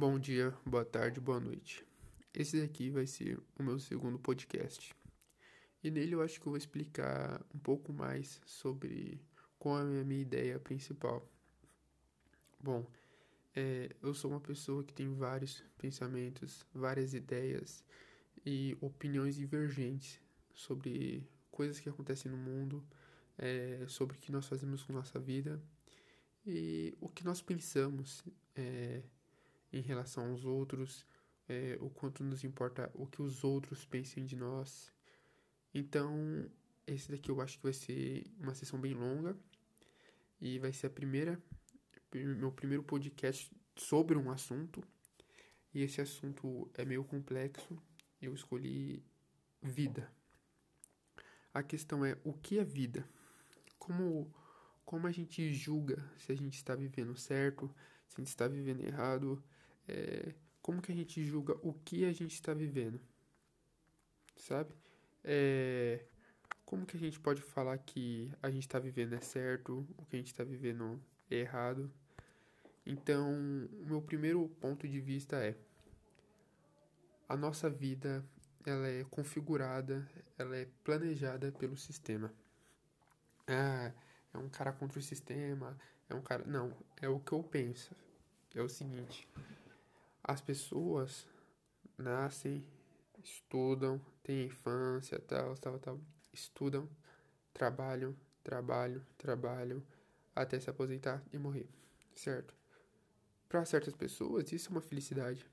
Bom 0.00 0.16
dia, 0.16 0.54
boa 0.64 0.84
tarde, 0.84 1.18
boa 1.18 1.40
noite. 1.40 1.84
Esse 2.32 2.60
daqui 2.60 2.88
vai 2.88 3.04
ser 3.04 3.36
o 3.58 3.64
meu 3.64 3.80
segundo 3.80 4.16
podcast. 4.16 4.94
E 5.82 5.90
nele 5.90 6.14
eu 6.14 6.22
acho 6.22 6.40
que 6.40 6.46
eu 6.46 6.52
vou 6.52 6.56
explicar 6.56 7.44
um 7.52 7.58
pouco 7.58 7.92
mais 7.92 8.40
sobre 8.46 9.20
qual 9.58 9.80
é 9.80 10.00
a 10.00 10.04
minha 10.04 10.20
ideia 10.20 10.56
principal. 10.60 11.28
Bom, 12.60 12.86
é, 13.56 13.90
eu 14.00 14.14
sou 14.14 14.30
uma 14.30 14.38
pessoa 14.38 14.84
que 14.84 14.94
tem 14.94 15.12
vários 15.12 15.64
pensamentos, 15.76 16.64
várias 16.72 17.12
ideias 17.12 17.82
e 18.46 18.78
opiniões 18.80 19.34
divergentes 19.34 20.20
sobre 20.54 21.28
coisas 21.50 21.80
que 21.80 21.88
acontecem 21.88 22.30
no 22.30 22.38
mundo, 22.38 22.86
é, 23.36 23.84
sobre 23.88 24.16
o 24.16 24.20
que 24.20 24.30
nós 24.30 24.46
fazemos 24.46 24.84
com 24.84 24.92
nossa 24.92 25.18
vida 25.18 25.60
e 26.46 26.96
o 27.00 27.08
que 27.08 27.24
nós 27.24 27.42
pensamos 27.42 28.24
é, 28.54 29.02
em 29.72 29.80
relação 29.80 30.30
aos 30.30 30.44
outros, 30.44 31.06
é, 31.48 31.78
o 31.80 31.90
quanto 31.90 32.22
nos 32.22 32.44
importa 32.44 32.90
o 32.94 33.06
que 33.06 33.22
os 33.22 33.44
outros 33.44 33.84
pensem 33.84 34.24
de 34.24 34.36
nós. 34.36 34.92
Então, 35.72 36.50
esse 36.86 37.10
daqui 37.10 37.30
eu 37.30 37.40
acho 37.40 37.56
que 37.58 37.64
vai 37.64 37.72
ser 37.72 38.24
uma 38.38 38.54
sessão 38.54 38.80
bem 38.80 38.94
longa 38.94 39.36
e 40.40 40.58
vai 40.58 40.72
ser 40.72 40.86
a 40.86 40.90
primeira, 40.90 41.42
meu 42.12 42.52
primeiro 42.52 42.82
podcast 42.82 43.50
sobre 43.76 44.16
um 44.16 44.30
assunto. 44.30 44.82
E 45.74 45.82
esse 45.82 46.00
assunto 46.00 46.70
é 46.74 46.84
meio 46.84 47.04
complexo. 47.04 47.80
Eu 48.20 48.34
escolhi 48.34 49.04
vida. 49.62 50.10
A 51.52 51.62
questão 51.62 52.04
é 52.04 52.16
o 52.24 52.32
que 52.32 52.58
é 52.58 52.64
vida? 52.64 53.08
Como 53.78 54.32
como 54.84 55.06
a 55.06 55.12
gente 55.12 55.52
julga 55.52 56.02
se 56.16 56.32
a 56.32 56.34
gente 56.34 56.54
está 56.54 56.74
vivendo 56.74 57.14
certo, 57.14 57.70
se 58.08 58.16
a 58.16 58.20
gente 58.20 58.28
está 58.28 58.48
vivendo 58.48 58.84
errado, 58.84 59.42
é, 59.86 60.34
como 60.60 60.82
que 60.82 60.92
a 60.92 60.94
gente 60.94 61.24
julga 61.24 61.56
o 61.62 61.72
que 61.72 62.04
a 62.04 62.12
gente 62.12 62.34
está 62.34 62.52
vivendo, 62.52 63.00
sabe? 64.36 64.74
É, 65.24 66.04
como 66.64 66.84
que 66.84 66.96
a 66.96 67.00
gente 67.00 67.18
pode 67.20 67.40
falar 67.40 67.78
que 67.78 68.32
a 68.42 68.50
gente 68.50 68.62
está 68.62 68.78
vivendo 68.78 69.14
é 69.14 69.20
certo, 69.20 69.86
o 69.96 70.04
que 70.06 70.16
a 70.16 70.18
gente 70.18 70.32
está 70.32 70.44
vivendo 70.44 71.00
é 71.30 71.36
errado? 71.36 71.90
Então, 72.84 73.32
o 73.72 73.86
meu 73.86 74.02
primeiro 74.02 74.48
ponto 74.60 74.88
de 74.88 75.00
vista 75.00 75.36
é 75.36 75.54
a 77.28 77.36
nossa 77.36 77.68
vida 77.68 78.24
ela 78.64 78.88
é 78.88 79.04
configurada, 79.04 80.08
ela 80.36 80.56
é 80.56 80.66
planejada 80.84 81.52
pelo 81.52 81.76
sistema. 81.76 82.32
Ah, 83.46 83.92
é 84.32 84.38
um 84.38 84.48
cara 84.48 84.72
contra 84.72 84.98
o 84.98 85.02
sistema, 85.02 85.76
é 86.08 86.14
um 86.14 86.22
cara. 86.22 86.44
Não, 86.44 86.76
é 87.00 87.08
o 87.08 87.18
que 87.18 87.32
eu 87.32 87.42
penso. 87.42 87.94
É 88.54 88.62
o 88.62 88.68
seguinte: 88.68 89.28
as 90.22 90.40
pessoas 90.40 91.26
nascem, 91.96 92.64
estudam, 93.22 94.00
têm 94.22 94.46
infância, 94.46 95.18
tal, 95.18 95.54
tal, 95.56 95.78
tal, 95.78 96.00
estudam, 96.32 96.88
trabalham, 97.52 98.16
trabalham, 98.42 99.02
trabalham, 99.16 99.82
até 100.34 100.58
se 100.58 100.70
aposentar 100.70 101.22
e 101.32 101.38
morrer, 101.38 101.68
certo? 102.14 102.54
Para 103.48 103.64
certas 103.64 103.94
pessoas, 103.94 104.52
isso 104.52 104.68
é 104.68 104.72
uma 104.72 104.80
felicidade. 104.80 105.46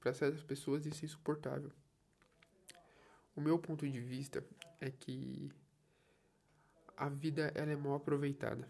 Para 0.00 0.14
certas 0.14 0.42
pessoas, 0.42 0.86
isso 0.86 1.04
é 1.04 1.06
insuportável. 1.06 1.72
O 3.34 3.40
meu 3.40 3.58
ponto 3.58 3.88
de 3.88 4.00
vista 4.00 4.44
é 4.80 4.90
que 4.90 5.50
a 6.96 7.08
vida 7.08 7.52
ela 7.54 7.72
é 7.72 7.76
mal 7.76 7.94
aproveitada. 7.94 8.68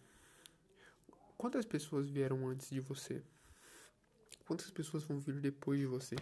Quantas 1.37 1.65
pessoas 1.65 2.09
vieram 2.09 2.49
antes 2.49 2.71
de 2.71 2.81
você? 2.81 3.23
Quantas 4.47 4.71
pessoas 4.71 5.03
vão 5.03 5.19
vir 5.19 5.41
depois 5.41 5.81
de 5.81 5.87
você? 5.87 6.15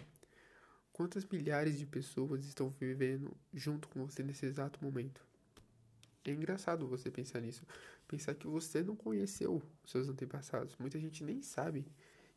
Quantas 0.91 1.23
milhares 1.25 1.77
de 1.77 1.85
pessoas 1.85 2.43
estão 2.43 2.69
vivendo 2.69 3.37
junto 3.53 3.87
com 3.87 4.05
você 4.05 4.23
nesse 4.23 4.47
exato 4.47 4.83
momento? 4.83 5.23
É 6.23 6.31
engraçado 6.31 6.87
você 6.87 7.11
pensar 7.11 7.39
nisso. 7.39 7.63
Pensar 8.07 8.33
que 8.33 8.47
você 8.47 8.81
não 8.81 8.95
conheceu 8.95 9.61
seus 9.85 10.09
antepassados. 10.09 10.75
Muita 10.79 10.99
gente 10.99 11.23
nem 11.23 11.41
sabe 11.43 11.85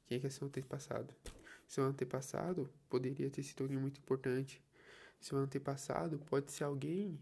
quem 0.07 0.19
é, 0.19 0.21
que 0.21 0.27
é 0.27 0.31
seu 0.31 0.47
antepassado. 0.47 1.15
Seu 1.67 1.85
antepassado 1.85 2.71
poderia 2.91 3.31
ter 3.31 3.43
sido 3.43 3.63
alguém 3.63 3.79
muito 3.79 3.99
importante. 3.99 4.63
Seu 5.19 5.39
antepassado 5.39 6.19
pode 6.19 6.53
ser 6.53 6.65
alguém 6.65 7.19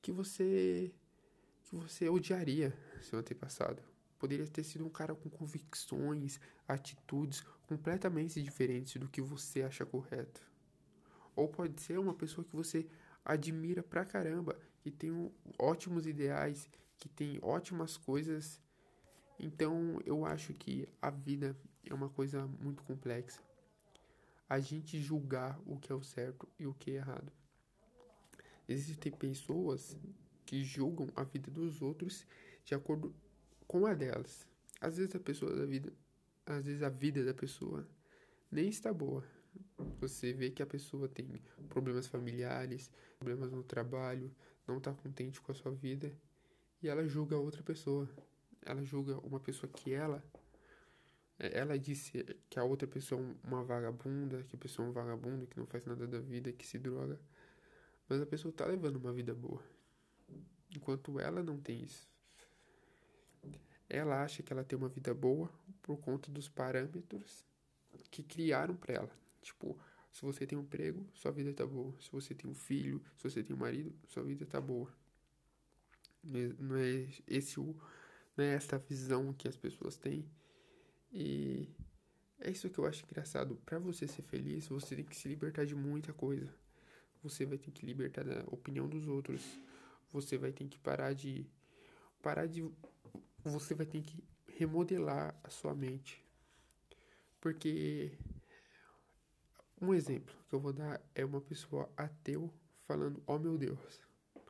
que 0.00 0.10
você 0.10 0.92
que 1.64 1.76
você 1.76 2.08
odiaria 2.08 2.76
seu 3.00 3.20
antepassado. 3.20 3.91
Poderia 4.22 4.46
ter 4.46 4.62
sido 4.62 4.86
um 4.86 4.88
cara 4.88 5.16
com 5.16 5.28
convicções, 5.28 6.38
atitudes 6.68 7.40
completamente 7.66 8.40
diferentes 8.40 8.94
do 8.94 9.08
que 9.08 9.20
você 9.20 9.64
acha 9.64 9.84
correto. 9.84 10.40
Ou 11.34 11.48
pode 11.48 11.80
ser 11.80 11.98
uma 11.98 12.14
pessoa 12.14 12.44
que 12.44 12.54
você 12.54 12.86
admira 13.24 13.82
pra 13.82 14.04
caramba, 14.04 14.56
que 14.80 14.92
tem 14.92 15.28
ótimos 15.58 16.06
ideais, 16.06 16.70
que 16.98 17.08
tem 17.08 17.40
ótimas 17.42 17.96
coisas. 17.96 18.60
Então 19.40 20.00
eu 20.06 20.24
acho 20.24 20.54
que 20.54 20.88
a 21.02 21.10
vida 21.10 21.56
é 21.84 21.92
uma 21.92 22.08
coisa 22.08 22.46
muito 22.62 22.84
complexa. 22.84 23.42
A 24.48 24.60
gente 24.60 25.02
julgar 25.02 25.60
o 25.66 25.80
que 25.80 25.90
é 25.90 25.96
o 25.96 26.04
certo 26.04 26.48
e 26.60 26.64
o 26.64 26.74
que 26.74 26.92
é 26.92 26.94
errado. 26.94 27.32
Existem 28.68 29.10
pessoas 29.10 29.96
que 30.46 30.62
julgam 30.62 31.08
a 31.16 31.24
vida 31.24 31.50
dos 31.50 31.82
outros 31.82 32.24
de 32.64 32.72
acordo 32.72 33.12
com 33.72 33.86
a 33.86 33.94
delas. 33.94 34.46
Às 34.78 34.98
vezes 34.98 35.14
a 35.14 35.18
pessoa 35.18 35.56
da 35.56 35.64
vida, 35.64 35.90
às 36.44 36.66
vezes 36.66 36.82
a 36.82 36.90
vida 36.90 37.24
da 37.24 37.32
pessoa 37.32 37.88
nem 38.50 38.68
está 38.68 38.92
boa. 38.92 39.24
Você 39.98 40.34
vê 40.34 40.50
que 40.50 40.62
a 40.62 40.66
pessoa 40.66 41.08
tem 41.08 41.26
problemas 41.70 42.06
familiares, 42.06 42.90
problemas 43.18 43.50
no 43.50 43.62
trabalho, 43.62 44.30
não 44.68 44.76
está 44.76 44.92
contente 44.92 45.40
com 45.40 45.50
a 45.50 45.54
sua 45.54 45.72
vida 45.72 46.12
e 46.82 46.88
ela 46.88 47.08
julga 47.08 47.38
outra 47.38 47.62
pessoa. 47.62 48.06
Ela 48.60 48.84
julga 48.84 49.16
uma 49.26 49.40
pessoa 49.40 49.72
que 49.72 49.94
ela 49.94 50.22
ela 51.38 51.76
disse 51.78 52.24
que 52.50 52.58
a 52.58 52.62
outra 52.62 52.86
pessoa 52.86 53.20
é 53.20 53.48
uma 53.48 53.64
vagabunda, 53.64 54.44
que 54.44 54.54
a 54.54 54.58
pessoa 54.58 54.86
é 54.86 54.90
um 54.90 54.92
vagabundo, 54.92 55.46
que 55.46 55.58
não 55.58 55.66
faz 55.66 55.86
nada 55.86 56.06
da 56.06 56.20
vida, 56.20 56.52
que 56.52 56.66
se 56.66 56.78
droga. 56.78 57.18
Mas 58.06 58.20
a 58.20 58.26
pessoa 58.26 58.52
tá 58.52 58.66
levando 58.66 58.96
uma 58.96 59.12
vida 59.12 59.34
boa. 59.34 59.64
Enquanto 60.70 61.18
ela 61.18 61.42
não 61.42 61.58
tem 61.58 61.82
isso. 61.82 62.11
Ela 63.92 64.22
acha 64.22 64.42
que 64.42 64.52
ela 64.52 64.64
tem 64.64 64.78
uma 64.78 64.88
vida 64.88 65.12
boa 65.12 65.50
por 65.82 65.98
conta 65.98 66.30
dos 66.30 66.48
parâmetros 66.48 67.44
que 68.10 68.22
criaram 68.22 68.74
para 68.74 68.94
ela. 68.94 69.10
Tipo, 69.42 69.78
se 70.10 70.22
você 70.22 70.46
tem 70.46 70.56
um 70.56 70.62
emprego, 70.62 71.06
sua 71.14 71.30
vida 71.30 71.52
tá 71.52 71.66
boa. 71.66 71.94
Se 72.00 72.10
você 72.10 72.34
tem 72.34 72.50
um 72.50 72.54
filho, 72.54 73.02
se 73.16 73.28
você 73.28 73.42
tem 73.42 73.54
um 73.54 73.58
marido, 73.58 73.92
sua 74.08 74.22
vida 74.22 74.46
tá 74.46 74.60
boa. 74.60 74.90
Não 76.22 76.76
é 76.76 77.08
esse 77.26 77.58
o 77.58 77.76
não 78.34 78.44
é 78.44 78.54
essa 78.54 78.78
visão 78.78 79.34
que 79.34 79.46
as 79.46 79.56
pessoas 79.56 79.96
têm. 79.98 80.24
E 81.12 81.68
é 82.40 82.50
isso 82.50 82.70
que 82.70 82.78
eu 82.78 82.86
acho 82.86 83.04
engraçado. 83.04 83.56
Para 83.66 83.78
você 83.78 84.08
ser 84.08 84.22
feliz, 84.22 84.68
você 84.68 84.96
tem 84.96 85.04
que 85.04 85.14
se 85.14 85.28
libertar 85.28 85.66
de 85.66 85.74
muita 85.74 86.14
coisa. 86.14 86.48
Você 87.22 87.44
vai 87.44 87.58
ter 87.58 87.70
que 87.70 87.84
libertar 87.84 88.24
da 88.24 88.42
opinião 88.46 88.88
dos 88.88 89.06
outros 89.06 89.42
você 90.12 90.36
vai 90.36 90.52
ter 90.52 90.68
que 90.68 90.78
parar 90.78 91.14
de 91.14 91.46
parar 92.20 92.46
de 92.46 92.62
você 93.50 93.74
vai 93.74 93.86
ter 93.86 94.02
que 94.02 94.22
remodelar 94.46 95.38
a 95.42 95.50
sua 95.50 95.74
mente. 95.74 96.24
Porque 97.40 98.16
um 99.80 99.92
exemplo 99.92 100.34
que 100.48 100.54
eu 100.54 100.60
vou 100.60 100.72
dar 100.72 101.00
é 101.14 101.24
uma 101.24 101.40
pessoa 101.40 101.90
ateu 101.96 102.52
falando: 102.86 103.22
"Oh 103.26 103.38
meu 103.38 103.58
Deus", 103.58 104.00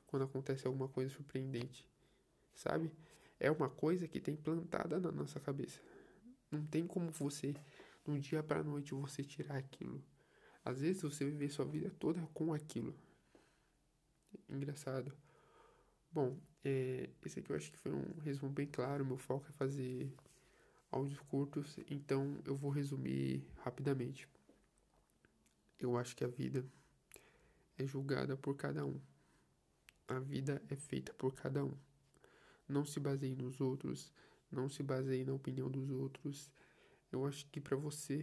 quando 0.06 0.24
acontece 0.24 0.66
alguma 0.66 0.88
coisa 0.88 1.14
surpreendente. 1.14 1.88
Sabe? 2.54 2.92
É 3.40 3.50
uma 3.50 3.68
coisa 3.70 4.06
que 4.06 4.20
tem 4.20 4.36
plantada 4.36 5.00
na 5.00 5.10
nossa 5.10 5.40
cabeça. 5.40 5.80
Não 6.50 6.64
tem 6.66 6.86
como 6.86 7.10
você, 7.10 7.54
um 8.06 8.18
dia 8.18 8.42
para 8.42 8.62
noite, 8.62 8.94
você 8.94 9.24
tirar 9.24 9.56
aquilo. 9.56 10.04
Às 10.64 10.80
vezes 10.80 11.02
você 11.02 11.24
vive 11.24 11.48
sua 11.48 11.64
vida 11.64 11.90
toda 11.98 12.20
com 12.34 12.52
aquilo. 12.52 12.94
Engraçado. 14.48 15.16
Bom, 16.12 16.38
é, 16.62 17.08
esse 17.24 17.40
aqui 17.40 17.50
eu 17.50 17.56
acho 17.56 17.72
que 17.72 17.78
foi 17.78 17.90
um 17.90 18.20
resumo 18.20 18.52
bem 18.52 18.66
claro. 18.66 19.02
Meu 19.04 19.16
foco 19.16 19.46
é 19.48 19.52
fazer 19.52 20.12
áudios 20.90 21.20
curtos, 21.20 21.78
então 21.88 22.38
eu 22.44 22.54
vou 22.54 22.70
resumir 22.70 23.42
rapidamente. 23.56 24.28
Eu 25.78 25.96
acho 25.96 26.14
que 26.14 26.22
a 26.22 26.28
vida 26.28 26.66
é 27.78 27.86
julgada 27.86 28.36
por 28.36 28.54
cada 28.56 28.84
um. 28.84 29.00
A 30.06 30.20
vida 30.20 30.62
é 30.68 30.76
feita 30.76 31.14
por 31.14 31.32
cada 31.32 31.64
um. 31.64 31.74
Não 32.68 32.84
se 32.84 33.00
baseie 33.00 33.34
nos 33.34 33.58
outros, 33.58 34.12
não 34.50 34.68
se 34.68 34.82
baseie 34.82 35.24
na 35.24 35.32
opinião 35.32 35.70
dos 35.70 35.88
outros. 35.88 36.52
Eu 37.10 37.24
acho 37.24 37.46
que 37.46 37.58
para 37.58 37.76
você 37.76 38.22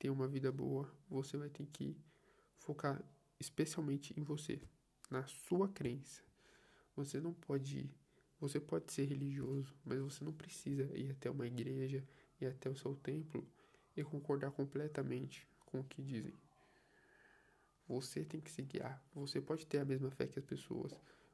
ter 0.00 0.10
uma 0.10 0.26
vida 0.26 0.50
boa, 0.50 0.92
você 1.08 1.36
vai 1.36 1.48
ter 1.48 1.66
que 1.66 1.96
focar 2.58 3.00
especialmente 3.38 4.12
em 4.18 4.22
você, 4.24 4.60
na 5.08 5.24
sua 5.28 5.68
crença. 5.68 6.33
Você 6.96 7.20
não 7.20 7.32
pode. 7.32 7.90
Você 8.40 8.60
pode 8.60 8.92
ser 8.92 9.04
religioso, 9.04 9.74
mas 9.84 9.98
você 10.00 10.24
não 10.24 10.32
precisa 10.32 10.84
ir 10.96 11.10
até 11.10 11.30
uma 11.30 11.46
igreja, 11.46 12.04
ir 12.40 12.46
até 12.46 12.68
o 12.68 12.76
seu 12.76 12.94
templo 12.94 13.46
e 13.96 14.02
concordar 14.02 14.50
completamente 14.50 15.48
com 15.64 15.80
o 15.80 15.84
que 15.84 16.02
dizem. 16.02 16.34
Você 17.86 18.24
tem 18.24 18.40
que 18.40 18.50
se 18.50 18.62
guiar. 18.62 19.02
Você 19.14 19.40
pode 19.40 19.66
ter 19.66 19.78
a 19.78 19.84
mesma 19.84 20.10
fé 20.10 20.26
que 20.26 20.38
as 20.38 20.44
pessoas, 20.44 20.92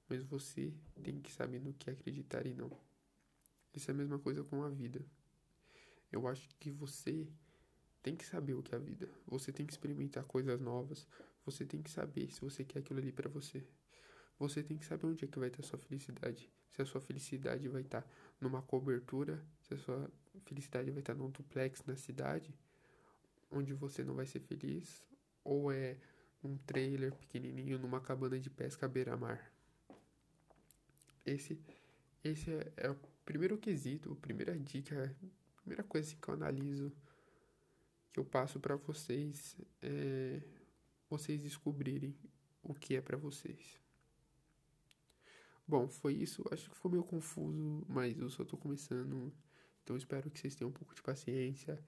mas 0.08 0.22
você 0.24 0.72
tem 1.02 1.20
que 1.20 1.32
saber 1.32 1.60
no 1.60 1.72
que 1.72 1.90
acreditar 1.90 2.46
e 2.46 2.54
não. 2.54 2.70
Isso 3.74 3.90
é 3.90 3.94
a 3.94 3.96
mesma 3.96 4.18
coisa 4.18 4.42
com 4.42 4.62
a 4.62 4.68
vida. 4.68 5.04
Eu 6.10 6.26
acho 6.26 6.48
que 6.58 6.70
você 6.70 7.28
tem 8.02 8.16
que 8.16 8.26
saber 8.26 8.54
o 8.54 8.62
que 8.62 8.74
é 8.74 8.78
a 8.78 8.80
vida. 8.80 9.08
Você 9.26 9.52
tem 9.52 9.64
que 9.64 9.72
experimentar 9.72 10.24
coisas 10.24 10.60
novas. 10.60 11.06
Você 11.44 11.64
tem 11.64 11.80
que 11.80 11.90
saber 11.90 12.32
se 12.32 12.40
você 12.40 12.64
quer 12.64 12.80
aquilo 12.80 12.98
ali 12.98 13.12
para 13.12 13.28
você. 13.28 13.64
Você 14.40 14.62
tem 14.62 14.78
que 14.78 14.86
saber 14.86 15.06
onde 15.06 15.22
é 15.22 15.28
que 15.28 15.38
vai 15.38 15.48
estar 15.48 15.60
a 15.60 15.66
sua 15.66 15.78
felicidade. 15.78 16.50
Se 16.70 16.80
a 16.80 16.86
sua 16.86 16.98
felicidade 16.98 17.68
vai 17.68 17.82
estar 17.82 18.06
numa 18.40 18.62
cobertura, 18.62 19.44
se 19.60 19.74
a 19.74 19.76
sua 19.76 20.10
felicidade 20.46 20.90
vai 20.90 21.00
estar 21.00 21.14
num 21.14 21.28
duplex 21.28 21.84
na 21.84 21.94
cidade, 21.94 22.54
onde 23.50 23.74
você 23.74 24.02
não 24.02 24.14
vai 24.14 24.24
ser 24.24 24.40
feliz, 24.40 25.04
ou 25.44 25.70
é 25.70 25.98
um 26.42 26.56
trailer 26.56 27.14
pequenininho 27.14 27.78
numa 27.78 28.00
cabana 28.00 28.40
de 28.40 28.48
pesca 28.48 28.86
à 28.86 28.88
beira-mar. 28.88 29.52
Esse, 31.26 31.60
esse 32.24 32.50
é, 32.50 32.72
é, 32.78 32.90
o 32.90 32.96
primeiro 33.26 33.58
quesito, 33.58 34.10
a 34.10 34.16
primeira 34.16 34.58
dica, 34.58 35.14
a 35.58 35.60
primeira 35.60 35.82
coisa 35.84 36.08
assim, 36.08 36.16
que 36.16 36.28
eu 36.28 36.34
analiso, 36.34 36.90
que 38.10 38.18
eu 38.18 38.24
passo 38.24 38.58
para 38.58 38.76
vocês, 38.76 39.54
é 39.82 40.40
vocês 41.10 41.42
descobrirem 41.42 42.16
o 42.62 42.72
que 42.72 42.96
é 42.96 43.02
para 43.02 43.18
vocês. 43.18 43.78
Bom, 45.70 45.88
foi 45.88 46.14
isso. 46.14 46.42
Acho 46.50 46.68
que 46.68 46.74
ficou 46.74 46.90
meio 46.90 47.04
confuso, 47.04 47.84
mas 47.88 48.18
eu 48.18 48.28
só 48.28 48.44
tô 48.44 48.56
começando. 48.56 49.32
Então 49.84 49.96
espero 49.96 50.28
que 50.28 50.40
vocês 50.40 50.56
tenham 50.56 50.70
um 50.70 50.72
pouco 50.72 50.92
de 50.94 51.00
paciência. 51.00 51.78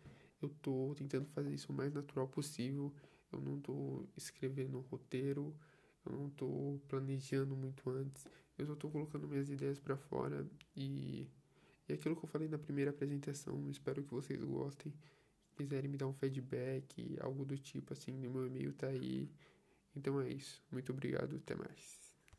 Eu 0.41 0.49
tô 0.63 0.95
tentando 0.97 1.27
fazer 1.27 1.53
isso 1.53 1.73
o 1.73 1.75
mais 1.75 1.93
natural 1.93 2.29
possível. 2.29 2.93
Eu 3.33 3.41
não 3.41 3.61
tô 3.61 4.07
escrevendo 4.17 4.79
um 4.79 4.83
roteiro. 4.83 5.53
Eu 6.07 6.13
não 6.13 6.31
tô 6.31 6.81
planejando 6.89 7.57
muito 7.57 7.91
antes. 7.91 8.25
Eu 8.57 8.67
só 8.67 8.77
tô 8.77 8.89
colocando 8.89 9.27
minhas 9.27 9.51
ideias 9.51 9.81
para 9.81 9.97
fora 9.97 10.47
e 10.77 11.29
e 11.89 11.95
aquilo 11.95 12.15
que 12.17 12.25
eu 12.25 12.29
falei 12.29 12.49
na 12.49 12.59
primeira 12.59 12.91
apresentação, 12.91 13.69
espero 13.69 14.03
que 14.05 14.15
vocês 14.15 14.43
gostem. 14.45 14.95
Se 15.45 15.55
quiserem 15.57 15.91
me 15.91 15.97
dar 15.97 16.07
um 16.07 16.15
feedback, 16.15 17.17
algo 17.21 17.45
do 17.45 17.59
tipo 17.59 17.93
assim, 17.93 18.13
meu 18.13 18.47
e-mail 18.47 18.73
tá 18.73 18.87
aí. 18.87 19.29
Então 19.95 20.21
é 20.21 20.31
isso. 20.31 20.63
Muito 20.71 20.93
obrigado, 20.93 21.37
até 21.37 21.55
mais. 21.57 22.02